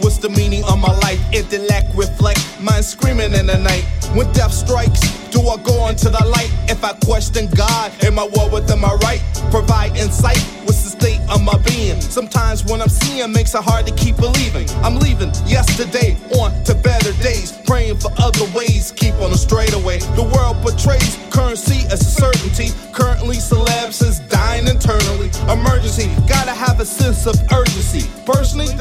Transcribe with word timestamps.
What's 0.00 0.18
the 0.18 0.28
meaning 0.28 0.64
of 0.64 0.78
my 0.78 0.92
life? 0.98 1.20
Intellect, 1.32 1.94
reflect, 1.94 2.40
mind 2.60 2.84
screaming 2.84 3.34
in 3.34 3.46
the 3.46 3.58
night. 3.58 3.84
When 4.14 4.30
death 4.32 4.52
strikes, 4.52 5.00
do 5.30 5.40
I 5.46 5.56
go 5.62 5.88
into 5.88 6.08
the 6.08 6.24
light? 6.24 6.50
If 6.68 6.82
I 6.82 6.92
question 7.04 7.48
God, 7.54 7.92
am 8.04 8.18
I 8.18 8.28
well 8.34 8.50
within 8.50 8.80
my 8.80 8.94
right? 9.02 9.22
Provide 9.50 9.96
insight, 9.96 10.38
what's 10.64 10.82
the 10.82 10.90
state 10.90 11.20
of 11.28 11.42
my 11.42 11.56
being? 11.58 12.00
Sometimes 12.00 12.64
when 12.64 12.82
I'm 12.82 12.88
seeing 12.88 13.30
makes 13.32 13.54
it 13.54 13.62
hard 13.62 13.86
to 13.86 13.94
keep 13.94 14.16
believing. 14.16 14.68
I'm 14.82 14.96
leaving 14.96 15.30
yesterday 15.46 16.16
on 16.40 16.50
to 16.64 16.74
better 16.74 17.12
days, 17.22 17.52
praying 17.66 17.98
for 17.98 18.10
other 18.18 18.46
ways, 18.56 18.92
keep 18.96 19.14
on 19.20 19.30
the 19.30 19.38
straightaway. 19.38 19.98
The 20.18 20.26
world 20.34 20.56
portrays 20.62 21.18
currency 21.30 21.86
as 21.92 22.00
a 22.02 22.10
certainty. 22.10 22.74
Currently, 22.92 23.36
celebs 23.36 24.02
is 24.02 24.18
dying 24.30 24.66
internally. 24.66 25.30
Emergency, 25.46 26.10
gotta 26.26 26.52
have 26.52 26.80
a 26.80 26.86
sense 26.86 27.26
of 27.26 27.36
urgency. 27.52 27.67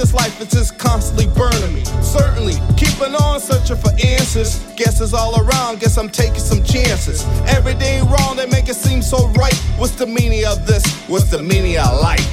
This 0.08 0.14
life 0.14 0.40
is 0.40 0.48
just 0.48 0.78
constantly 0.78 1.28
burning 1.28 1.74
me. 1.74 1.84
Certainly, 2.02 2.54
keeping 2.78 3.14
on 3.14 3.42
searching 3.42 3.76
for 3.76 3.92
answers. 4.02 4.60
Guess 4.78 5.02
it's 5.02 5.14
all 5.14 5.38
around, 5.38 5.82
guess 5.82 5.98
I'm 5.98 6.08
taking 6.08 6.40
some 6.40 6.64
chances. 6.64 7.26
Everything 7.46 8.08
wrong, 8.10 8.38
they 8.38 8.46
make 8.46 8.70
it 8.70 8.78
seem 8.78 9.02
so 9.02 9.28
right. 9.32 9.54
What's 9.76 9.96
the 9.96 10.08
meaning 10.08 10.46
of 10.46 10.66
this? 10.66 10.86
What's 11.10 11.30
the 11.30 11.44
meaning 11.44 11.78
of 11.78 12.00
life? 12.00 12.26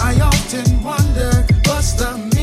I 0.00 0.18
often 0.18 0.82
wonder 0.82 1.44
what's 1.66 1.92
the 1.92 2.16
meaning 2.16 2.37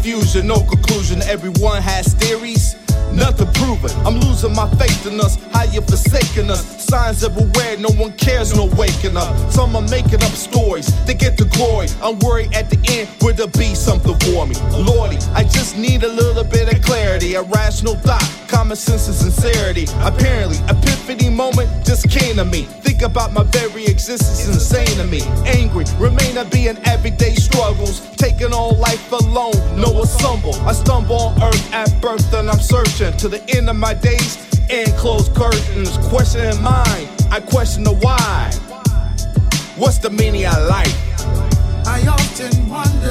confusion, 0.00 0.46
no 0.46 0.60
conclusion. 0.62 1.20
Everyone 1.22 1.82
has 1.82 2.14
theories, 2.14 2.74
nothing 3.12 3.52
proven. 3.52 3.90
I'm 4.06 4.18
losing 4.20 4.54
my 4.54 4.66
faith 4.76 5.06
in 5.06 5.20
us, 5.20 5.36
how 5.52 5.64
you 5.64 5.82
forsaking 5.82 6.50
us. 6.50 6.64
Signs 6.86 7.22
everywhere, 7.22 7.76
no 7.76 7.90
one 7.90 8.12
cares, 8.14 8.56
no 8.56 8.64
waking 8.76 9.18
up. 9.18 9.36
Some 9.52 9.76
are 9.76 9.86
making 9.88 10.22
up 10.22 10.32
stories 10.32 10.86
to 11.04 11.12
get 11.12 11.36
the 11.36 11.44
glory. 11.44 11.88
I'm 12.02 12.18
worried 12.20 12.54
at 12.54 12.70
the 12.70 12.78
end, 12.88 13.10
will 13.20 13.34
there 13.34 13.46
be 13.48 13.74
something 13.74 14.18
for 14.20 14.46
me? 14.46 14.54
Lordy, 14.72 15.18
I 15.34 15.44
just 15.44 15.76
need 15.76 16.02
a 16.02 16.08
little 16.08 16.44
bit 16.44 16.72
of 16.72 16.82
clarity, 16.82 17.34
a 17.34 17.42
rational 17.42 17.96
thought, 17.96 18.24
common 18.48 18.76
sense 18.76 19.06
and 19.06 19.16
sincerity. 19.16 19.84
Apparently, 20.00 20.56
epiphany 20.68 21.28
moment 21.28 21.68
just 21.84 22.08
came 22.08 22.36
to 22.36 22.44
me. 22.46 22.66
Think 23.00 23.12
about 23.12 23.32
my 23.32 23.44
very 23.44 23.86
existence, 23.86 24.46
insane 24.46 24.98
to 24.98 25.04
me. 25.04 25.22
Angry, 25.46 25.86
remain 25.96 26.34
to 26.34 26.44
be 26.44 26.68
everyday 26.68 27.34
struggles. 27.34 28.00
Taking 28.16 28.52
on 28.52 28.78
life 28.78 29.10
alone, 29.10 29.54
no 29.80 30.02
assemble. 30.02 30.54
I 30.68 30.72
stumble 30.72 31.14
on 31.14 31.42
earth 31.42 31.72
at 31.72 31.98
birth 32.02 32.30
and 32.34 32.50
I'm 32.50 32.60
searching 32.60 33.16
to 33.16 33.28
the 33.28 33.42
end 33.56 33.70
of 33.70 33.76
my 33.76 33.94
days. 33.94 34.36
And 34.68 34.92
closed 34.98 35.34
curtains, 35.34 35.96
questioning 36.08 36.60
mine. 36.60 37.08
I 37.30 37.40
question 37.40 37.84
the 37.84 37.94
why. 37.94 38.52
What's 39.78 39.96
the 39.96 40.10
meaning 40.10 40.44
of 40.44 40.68
life? 40.68 40.94
I 41.86 42.06
often 42.06 42.68
wonder 42.68 43.09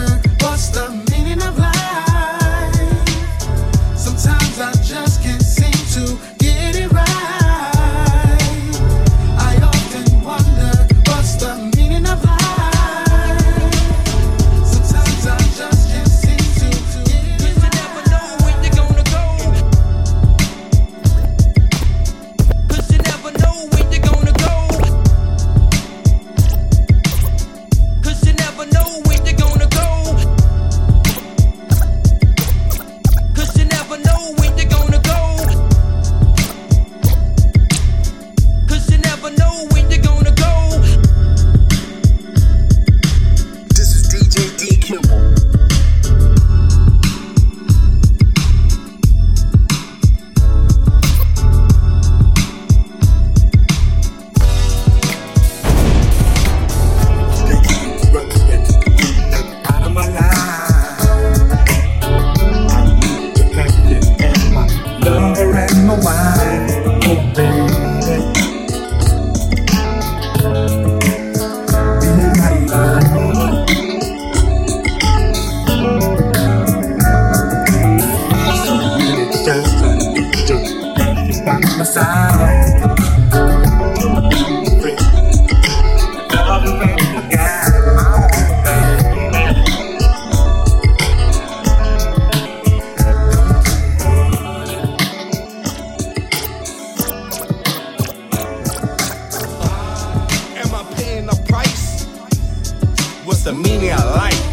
what's 103.40 103.46
the 103.46 103.54
meaning 103.54 103.92
of 103.92 104.04
life? 104.04 104.49